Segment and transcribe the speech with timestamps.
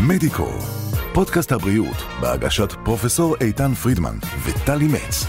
[0.00, 0.48] מדיקו,
[1.14, 5.26] פודקאסט הבריאות בהגשת פרופסור איתן פרידמן וטלי מצ.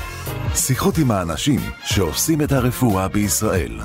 [0.55, 3.79] שיחות עם האנשים שעושים את הרפואה בישראל.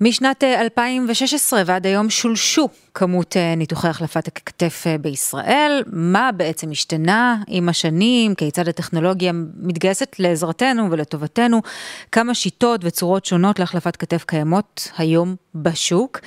[0.00, 6.70] משנת 2016 אה, ועד היום שולשו כמות אה, ניתוחי החלפת הכתף אה, בישראל, מה בעצם
[6.70, 11.60] השתנה עם השנים, כיצד הטכנולוגיה מתגייסת לעזרתנו ולטובתנו,
[12.12, 16.20] כמה שיטות וצורות שונות להחלפת כתף קיימות היום בשוק,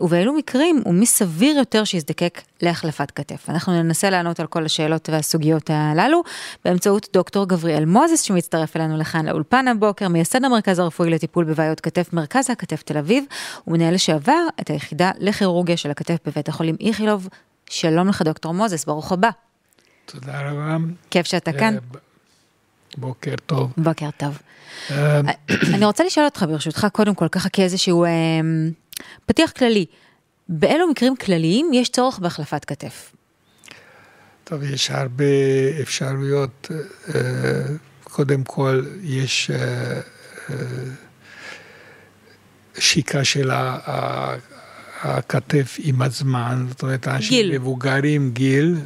[0.00, 3.50] ובאילו מקרים ומי סביר יותר שיזדקק להחלפת כתף.
[3.50, 6.22] אנחנו ננסה לענות על כל השאלות והסוגיות הללו
[6.64, 12.12] באמצעות דוקטור גבריאל מוזס שמצטרף אלינו לכאן לאולפן הבוקר, מייסד המרכז הרפואי לטיפול בבעיות כתף,
[12.12, 13.24] מרכז הכתף תל אביב,
[13.66, 17.28] ומנהל לשעבר את היחידה לכירורגיה של הכתף בבית החולים איכילוב.
[17.70, 19.30] שלום לך דוקטור מוזס, ברוך הבא.
[20.06, 20.76] תודה רבה.
[21.10, 21.74] כיף שאתה כאן.
[21.74, 21.98] אה,
[22.96, 23.72] בוקר טוב.
[23.76, 24.38] בוקר טוב.
[24.90, 25.20] אה,
[25.74, 28.10] אני רוצה לשאול אותך ברשותך קודם כל ככה כאיזשהו אה,
[29.26, 29.86] פתיח כללי.
[30.48, 33.12] באילו מקרים כלליים יש צורך בהחלפת כתף?
[34.44, 35.24] טוב, יש הרבה
[35.82, 36.68] אפשרויות.
[38.04, 39.50] קודם כל, יש
[42.78, 43.50] שיקה של
[45.02, 47.58] הכתף עם הזמן, זאת אומרת, אנשים גיל.
[47.58, 48.76] מבוגרים, גיל,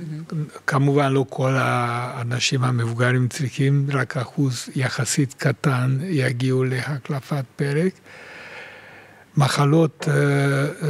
[0.66, 7.92] כמובן לא כל האנשים המבוגרים צריכים, רק אחוז יחסית קטן יגיעו להחלפת פרק.
[9.36, 10.84] מחלות uh, uh,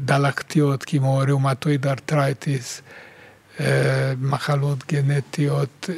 [0.00, 2.82] דלקתיות כמו ראומטואיד ארטרייטיס,
[3.58, 3.62] uh,
[4.20, 5.90] מחלות גנטיות,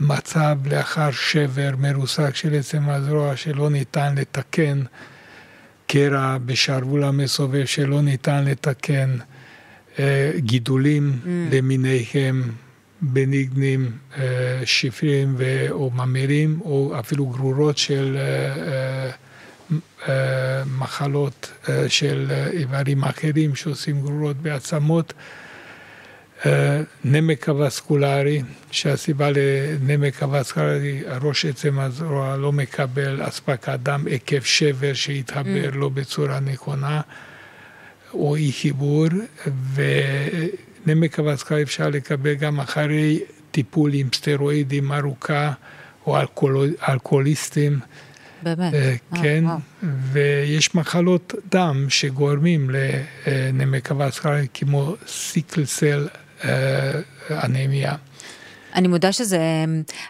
[0.00, 4.82] מצב לאחר שבר מרוסק של עצם הזרוע שלא ניתן לתקן,
[5.86, 9.16] קרע בשרוול המסובב שלא ניתן לתקן,
[9.98, 11.28] אה, גידולים mm.
[11.54, 12.50] למיניהם,
[13.00, 15.36] בניגנים, אה, שפרים
[15.70, 18.16] או ממירים, או אפילו גרורות של
[20.08, 21.52] אה, מחלות
[21.88, 25.12] של איברים אחרים שעושים גרורות בעצמות.
[27.04, 35.70] נמק אבסקולרי, שהסיבה לנמק אבסקולרי, ראש עצם הזרוע לא מקבל אספקת דם עקב שבר שהתחבר
[35.72, 35.76] mm.
[35.76, 37.00] לו בצורה נכונה,
[38.14, 39.06] או אי חיבור,
[39.74, 45.52] ונמק אבסקולרי אפשר לקבל גם אחרי טיפול עם סטרואידים ארוכה,
[46.06, 47.78] או אלכוהול, אלכוהוליסטים.
[48.42, 48.72] באמת?
[48.72, 49.48] Uh, כן, oh,
[49.82, 49.86] wow.
[50.12, 52.70] ויש מחלות דם שגורמים
[53.26, 56.25] לנמק אבסקולרי כמו סיקלסל אה,
[57.30, 57.94] אנמיה.
[58.76, 59.38] אני מודה שזה,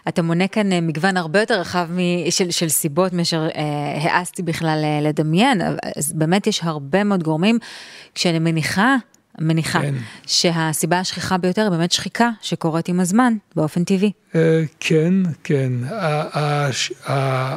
[0.07, 1.87] אתה מונה כאן אה, מגוון הרבה יותר רחב
[2.29, 3.63] של, של סיבות מאשר אה,
[4.01, 5.61] העזתי בכלל אה, לדמיין,
[5.95, 7.59] אז באמת יש הרבה מאוד גורמים,
[8.15, 8.95] כשאני מניחה
[9.39, 9.95] מניחה כן.
[10.27, 14.11] שהסיבה השכיחה ביותר היא באמת שחיקה שקורית עם הזמן באופן טבעי.
[14.35, 15.71] אה, כן, כן.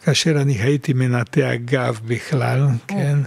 [0.06, 3.18] כאשר אני הייתי מנתח גב בכלל, כן?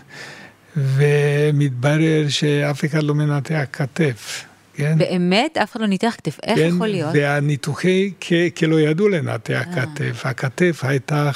[0.76, 4.44] ומתברר שאף אחד לא מנתח כתף.
[4.80, 4.98] כן?
[4.98, 5.58] באמת?
[5.58, 7.10] אף אחד לא ניתח כתף, איך כן, יכול להיות?
[7.14, 8.12] והניתוחי,
[8.54, 9.86] כאילו ידעו לנתח אה.
[9.86, 10.26] כתף.
[10.26, 11.30] הכתף הייתה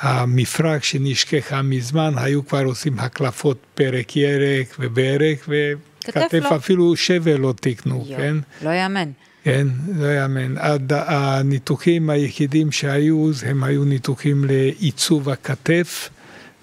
[0.00, 6.56] המפרק שנשכחה מזמן, היו כבר עושים הקלפות פרק ירק וברך, וכתף לא.
[6.56, 8.36] אפילו שבר לא תיקנו, כן?
[8.62, 9.10] לא יאמן.
[9.44, 9.66] כן,
[9.96, 10.54] לא יאמן.
[10.90, 16.10] הניתוחים היחידים שהיו, הם היו ניתוחים לעיצוב הכתף.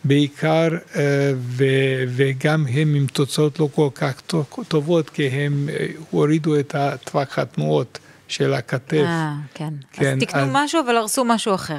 [0.08, 1.34] בעיקר, אה,
[2.08, 4.22] וגם הם עם תוצאות לא כל כך
[4.68, 8.94] טובות, כי הם אה, הורידו את טווח התנועות של הכתף.
[8.94, 9.74] אה, כן.
[9.92, 10.14] כן.
[10.14, 10.50] אז תקנו אז...
[10.52, 11.78] משהו, אבל הרסו משהו אחר.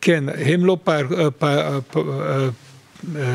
[0.00, 2.50] כן, הם לא, פר, אה, פר, פר,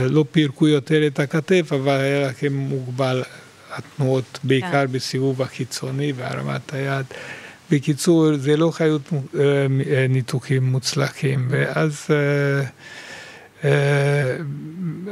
[0.09, 3.23] לא פירקו יותר את הכתף, אבל היה לכם מוגבל
[3.71, 4.91] התנועות, בעיקר כן.
[4.91, 7.05] בסיבוב החיצוני והרמת היד.
[7.71, 9.01] בקיצור, זה לא חיות
[10.09, 12.07] ניתוחים מוצלחים, ואז...
[13.65, 14.37] אה,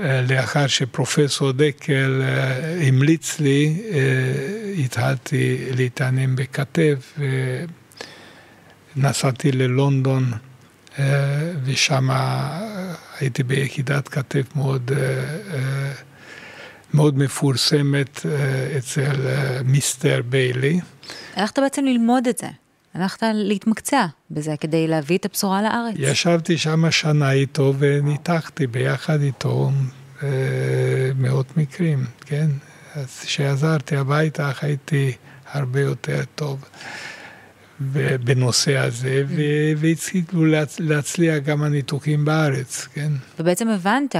[0.03, 3.81] אה, לאחר שפרופסור דקל אה, המליץ לי,
[4.85, 7.19] התחלתי להתעניין בכתף
[8.95, 10.31] ונסעתי ללונדון
[11.63, 12.09] ושם
[13.19, 14.91] הייתי ביחידת כתף מאוד,
[16.93, 18.25] מאוד מפורסמת
[18.77, 19.15] אצל
[19.65, 20.79] מיסטר ביילי.
[21.35, 22.47] הלכת בעצם ללמוד את זה.
[22.93, 25.95] הלכת להתמקצע בזה כדי להביא את הבשורה לארץ.
[25.97, 29.71] ישבתי שם שנה איתו וניתחתי ביחד איתו
[30.23, 30.27] אה,
[31.15, 32.47] מאות מקרים, כן?
[32.95, 35.11] אז כשעזרתי הביתה הייתי
[35.51, 36.65] הרבה יותר טוב
[38.23, 39.23] בנושא הזה,
[39.77, 40.45] והצליחו
[40.79, 43.11] להצליח גם הניתוחים בארץ, כן?
[43.39, 44.15] ובעצם הבנת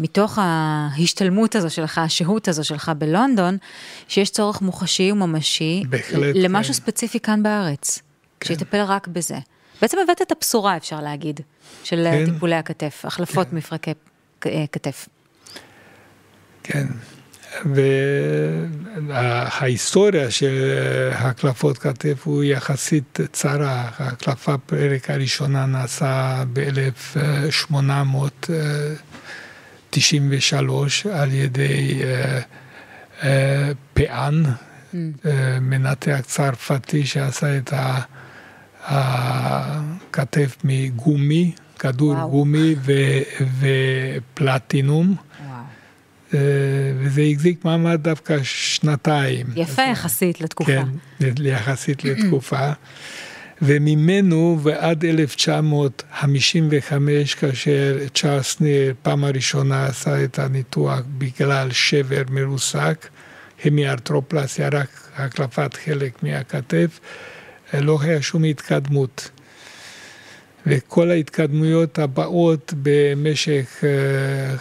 [0.00, 3.56] מתוך ההשתלמות הזו שלך, השהות הזו שלך בלונדון,
[4.08, 6.80] שיש צורך מוחשי וממשי בהחלט, למשהו כן.
[6.80, 8.02] ספציפי כאן בארץ,
[8.40, 8.48] כן.
[8.48, 9.38] שיטפל רק בזה.
[9.82, 11.40] בעצם הבאת את הבשורה, אפשר להגיד,
[11.84, 12.24] של כן.
[12.32, 13.56] טיפולי הכתף, החלפות כן.
[13.56, 13.92] מפרקי
[14.72, 15.08] כתף.
[16.62, 16.86] כן,
[19.08, 20.78] וההיסטוריה של
[21.12, 28.50] החלפות כתף הוא יחסית צרה, ההחלפה פרק הראשונה נעשה ב-1800.
[29.90, 32.00] 93 על ידי
[33.94, 34.96] Péan, mm.
[35.60, 37.72] מנתח צרפתי שעשה את
[38.84, 42.30] הכתף מגומי, כדור וואו.
[42.30, 42.92] גומי ו,
[43.58, 45.14] ופלטינום.
[45.46, 46.42] וואו.
[46.98, 49.46] וזה החזיק מעמד דווקא שנתיים.
[49.56, 50.72] יפה יחסית לתקופה.
[50.72, 52.72] כן, יחסית לתקופה.
[53.62, 63.08] וממנו ועד 1955, כאשר צ'ארלס ניר פעם הראשונה עשה את הניתוח בגלל שבר מרוסק,
[63.64, 67.00] המיארטרופלסיה, רק החלפת חלק מהכתף,
[67.74, 69.30] לא היה שום התקדמות.
[70.66, 73.84] וכל ההתקדמויות הבאות במשך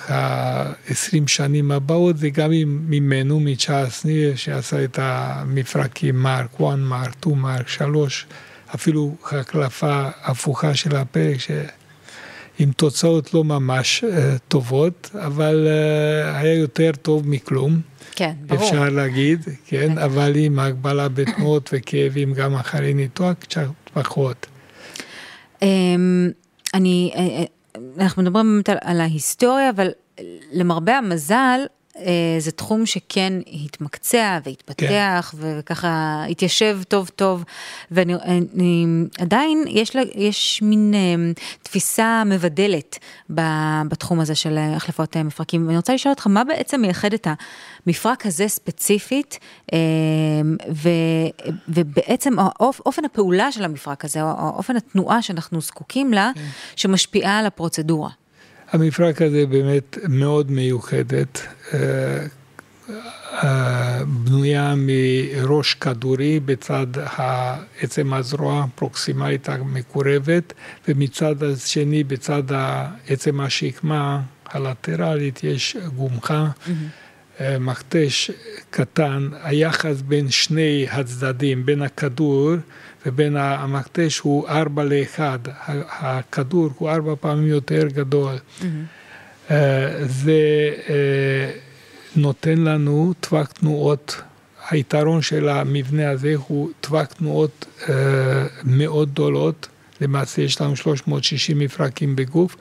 [0.09, 7.35] ה-20 שנים הבאות זה גם ממנו, מצ'ארלס ניר, שעשה את המפרקים מרק 1, מרק 2,
[7.35, 8.25] מרק 3.
[8.75, 11.37] אפילו החלפה הפוכה של הפרק,
[12.59, 14.07] עם תוצאות לא ממש uh,
[14.47, 17.81] טובות, אבל uh, היה יותר טוב מכלום.
[18.11, 18.63] כן, ברור.
[18.63, 19.97] אפשר להגיד, כן, כן.
[19.97, 24.47] אבל עם הגבלה בתנועות וכאבים גם אחרי ניתוח, קצת פחות.
[25.55, 25.63] Um,
[26.73, 27.43] אני, אה,
[27.97, 29.87] אנחנו מדברים באמת על, ההיסטוריה, אבל
[30.51, 31.65] למרבה המזל, אה,
[32.39, 33.33] זה תחום שכן
[33.63, 35.37] התמקצע והתפתח כן.
[35.39, 37.43] וככה התיישב טוב טוב
[37.91, 38.85] ואני אני,
[39.19, 42.99] עדיין יש, לה, יש מין אה, תפיסה מבדלת
[43.87, 45.65] בתחום הזה של החלפות מפרקים.
[45.67, 47.27] ואני רוצה לשאול אותך מה בעצם מייחד את
[47.87, 49.39] המפרק הזה ספציפית
[49.73, 49.77] אה,
[50.73, 50.89] ו,
[51.69, 56.41] ובעצם אופן הפעולה של המפרק הזה או אופן התנועה שאנחנו זקוקים לה כן.
[56.75, 58.09] שמשפיעה על הפרוצדורה.
[58.71, 61.41] המפרק הזה באמת מאוד מיוחדת,
[61.73, 61.79] אה,
[63.43, 66.87] אה, בנויה מראש כדורי בצד
[67.81, 70.53] עצם הזרוע הפרוקסימלית המקורבת,
[70.87, 72.43] ומצד השני, בצד
[73.07, 76.47] עצם השקמה הלטרלית, יש גומחה.
[76.47, 76.71] Mm-hmm.
[77.59, 78.31] מכתש
[78.69, 82.51] קטן, היחס בין שני הצדדים, בין הכדור
[83.07, 85.39] ובין המכתש הוא ארבע לאחד,
[85.89, 88.35] הכדור הוא ארבע פעמים יותר גדול.
[88.35, 88.63] Mm-hmm.
[90.05, 91.51] זה אה,
[92.15, 94.21] נותן לנו טווח תנועות,
[94.69, 97.95] היתרון של המבנה הזה הוא טווח תנועות אה,
[98.63, 99.67] מאוד גדולות,
[100.01, 102.55] למעשה יש לנו 360 מפרקים בגוף,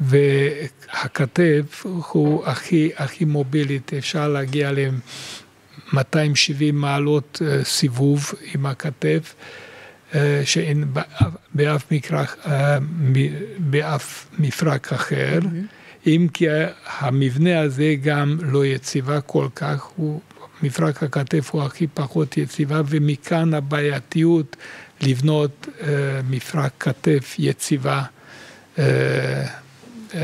[0.00, 9.34] והכתף הוא הכי, הכי מובילית, אפשר להגיע ל-270 מעלות סיבוב עם הכתף.
[10.14, 10.84] אה, שאין
[11.54, 12.78] באף, מקרא, אה,
[13.58, 16.06] באף מפרק אחר, mm-hmm.
[16.06, 16.46] אם כי
[16.98, 20.20] המבנה הזה גם לא יציבה כל כך, הוא,
[20.62, 24.56] מפרק הכתף הוא הכי פחות יציבה, ומכאן הבעייתיות
[25.00, 25.84] לבנות uh,
[26.30, 28.02] מפרק כתף יציבה.
[28.76, 28.80] Uh,
[30.10, 30.14] uh,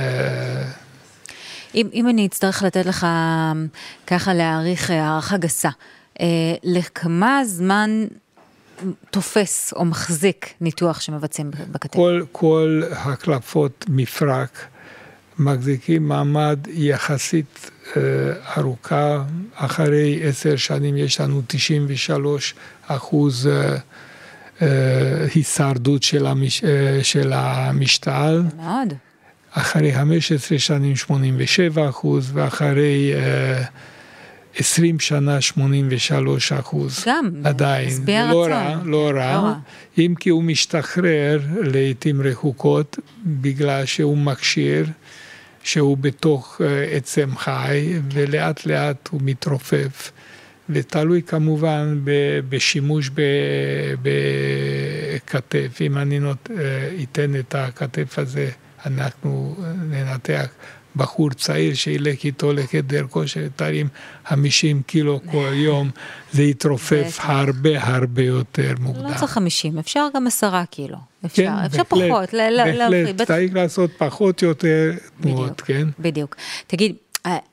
[1.74, 3.06] אם, אם אני אצטרך לתת לך
[4.06, 5.70] ככה להעריך הערכה גסה,
[6.62, 8.06] לכמה זמן
[9.10, 11.94] תופס או מחזיק ניתוח שמבצעים בכתף?
[11.94, 14.66] כל, כל הקלפות מפרק
[15.38, 18.02] מחזיקים מעמד יחסית אה,
[18.56, 19.22] ארוכה,
[19.54, 22.54] אחרי עשר שנים יש לנו 93
[22.86, 23.76] אחוז אה,
[24.62, 28.42] אה, הישרדות של, המש, אה, של המשתל.
[28.56, 28.94] מאוד.
[29.52, 33.12] אחרי 15 שנים 87 אחוז, ואחרי...
[33.14, 33.62] אה,
[34.56, 37.04] 20 שנה 83 אחוז.
[37.06, 37.88] גם, עדיין.
[37.88, 38.52] משביע לא רצון.
[38.52, 39.54] רע, לא רע, לא רע.
[39.98, 44.86] אם כי הוא משתחרר לעיתים רחוקות, בגלל שהוא מכשיר,
[45.62, 46.64] שהוא בתוך uh,
[46.96, 50.12] עצם חי, ולאט לאט הוא מתרופף.
[50.68, 52.00] ותלוי כמובן
[52.48, 53.10] בשימוש
[54.02, 55.78] בכתף.
[55.80, 56.52] אם אני נות, uh,
[57.02, 58.50] אתן את הכתף הזה,
[58.86, 59.56] אנחנו
[59.90, 60.46] ננתח
[60.96, 63.88] בחור צעיר שילך איתו לחדר כושר, תרים
[64.26, 65.90] 50 קילו כל יום,
[66.32, 69.04] זה יתרופף הרבה הרבה יותר מוקדם.
[69.04, 70.96] לא צריך 50, אפשר גם 10 קילו.
[71.26, 72.34] אפשר, כן, אפשר בהחלט, פחות.
[72.34, 75.88] בהחלט, צריך לעשות פחות יותר תנועות, כן?
[75.98, 76.36] בדיוק.
[76.66, 76.94] תגיד,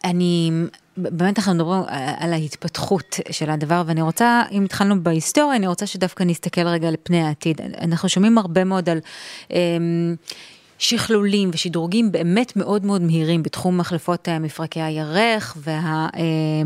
[0.04, 0.52] אני,
[0.98, 1.82] באמת אנחנו מדברים
[2.18, 6.96] על ההתפתחות של הדבר, ואני רוצה, אם התחלנו בהיסטוריה, אני רוצה שדווקא נסתכל רגע על
[7.04, 7.62] פני העתיד.
[7.82, 9.00] אנחנו שומעים הרבה מאוד על...
[10.82, 16.08] שכלולים ושדרוגים באמת מאוד מאוד מהירים בתחום מחלפות מפרקי הירך וה,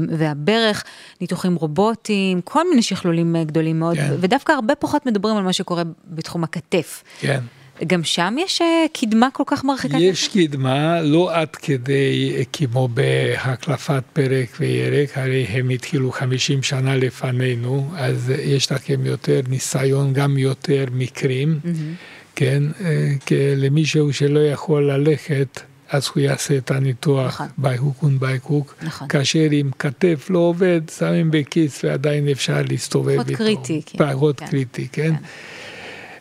[0.09, 0.83] והברך,
[1.21, 4.13] ניתוחים רובוטיים, כל מיני שכלולים גדולים מאוד, כן.
[4.19, 7.03] ודווקא הרבה פחות מדברים על מה שקורה בתחום הכתף.
[7.19, 7.39] כן.
[7.87, 9.97] גם שם יש אה, קדמה כל כך מרחיקה?
[9.97, 16.95] יש קדמה, לא עד כדי אה, כמו בהחלפת פרק וירק, הרי הם התחילו 50 שנה
[16.95, 22.14] לפנינו, אז יש לכם יותר ניסיון, גם יותר מקרים, mm-hmm.
[22.35, 22.63] כן?
[22.85, 23.13] אה,
[23.57, 27.47] למישהו שלא יכול ללכת, אז הוא יעשה את הניתוח נכון.
[27.57, 29.07] בייהוק ובייהוק, נכון.
[29.07, 33.23] כאשר אם כתף לא עובד, שמים בכיס ועדיין אפשר להסתובב איתו.
[33.23, 33.81] פחות קריטי.
[33.85, 33.97] כן.
[33.97, 34.45] פחות כן.
[34.45, 35.13] קריטי, כן.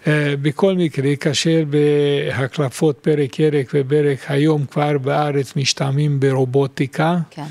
[0.04, 0.10] כן.
[0.12, 7.44] אה, בכל מקרה, כאשר בהקלפות פרק ירק וברך היום כבר בארץ משתמעים ברובוטיקה, כן.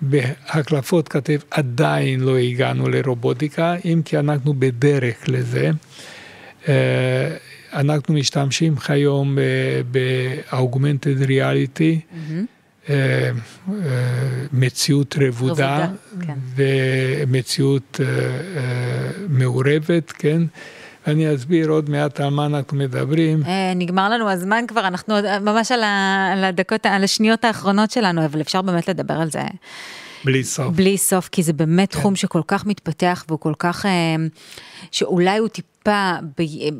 [0.00, 5.70] בהקלפות כתב עדיין לא הגענו לרובוטיקה, אם כי אנחנו בדרך לזה.
[6.68, 7.36] אה,
[7.72, 9.38] אנחנו משתמשים היום
[9.90, 12.14] ב-augmented reality,
[12.88, 12.90] mm-hmm.
[14.52, 15.86] מציאות רבודה,
[16.26, 16.34] כן.
[16.56, 18.00] ומציאות
[19.28, 20.42] מעורבת, כן?
[21.06, 23.42] אני אסביר עוד מעט על מה אנחנו מדברים.
[23.46, 28.62] אה, נגמר לנו הזמן כבר, אנחנו ממש על הדקות, על השניות האחרונות שלנו, אבל אפשר
[28.62, 29.42] באמת לדבר על זה.
[30.24, 30.74] בלי סוף.
[30.74, 32.00] בלי סוף, כי זה באמת כן.
[32.00, 33.90] תחום שכל כך מתפתח והוא כל כך, אה,
[34.90, 36.12] שאולי הוא טיפה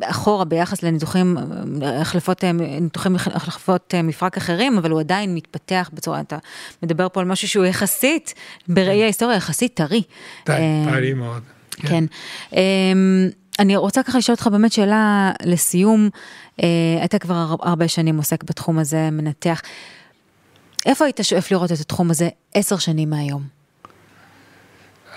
[0.03, 1.37] אחורה ביחס לניתוחים,
[1.83, 2.45] החלפות,
[2.81, 6.39] ניתוחים החלפות מפרק אחרים, אבל הוא עדיין מתפתח בצורה, אתה
[6.83, 8.35] מדבר פה על משהו שהוא יחסית,
[8.69, 9.03] בראי כן.
[9.03, 10.03] ההיסטוריה יחסית טרי.
[10.45, 11.43] טרי מאוד.
[11.77, 12.05] כן.
[12.51, 12.59] כן.
[13.59, 16.09] אני רוצה ככה לשאול אותך באמת שאלה לסיום,
[16.63, 16.67] אה,
[17.05, 19.61] אתה כבר הרבה שנים עוסק בתחום הזה, מנתח.
[20.87, 23.43] איפה היית שואף לראות את התחום הזה עשר שנים מהיום?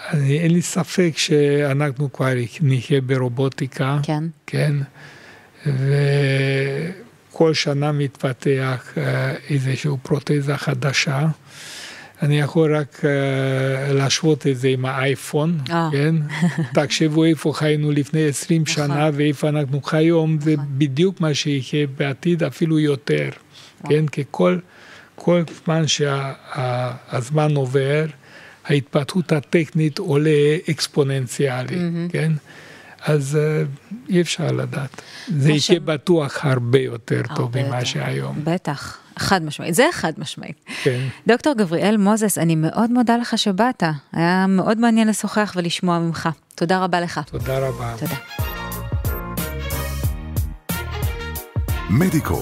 [0.09, 3.99] אני, אין לי ספק שאנחנו כבר נחיה ברובוטיקה.
[4.03, 4.23] כן.
[4.45, 4.73] כן.
[7.31, 11.27] וכל שנה מתפתח אה, איזושהי פרוטזה חדשה.
[12.21, 15.71] אני יכול רק uh, להשוות את זה עם האייפון, oh.
[15.91, 16.15] כן?
[16.83, 18.73] תחשבו איפה חיינו לפני 20 נכון.
[18.73, 20.65] שנה ואיפה אנחנו כיום, זה נכון.
[20.77, 23.29] בדיוק מה שיהיה בעתיד, אפילו יותר,
[23.89, 24.07] כן?
[24.07, 24.57] כי כל,
[25.15, 28.05] כל זמן שהזמן שה, עובר,
[28.65, 32.11] ההתפתחות הטכנית עולה אקספוננציאלי, mm-hmm.
[32.11, 32.31] כן?
[33.05, 35.01] אז uh, אי אפשר לדעת.
[35.27, 38.39] זה יהיה בטוח הרבה יותר טוב ממה שהיום.
[38.43, 38.97] בטח.
[39.19, 40.55] חד משמעית, זה חד משמעית.
[40.83, 40.99] כן.
[41.27, 43.83] דוקטור גבריאל מוזס, אני מאוד מודה לך שבאת.
[44.13, 46.29] היה מאוד מעניין לשוחח ולשמוע ממך.
[46.55, 47.19] תודה רבה לך.
[47.25, 47.95] תודה רבה.
[47.99, 48.15] תודה.
[51.89, 52.41] מדיקו,